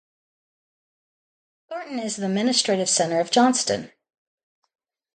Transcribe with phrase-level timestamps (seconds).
[1.69, 3.91] Thornton is the administrative center of Johnston.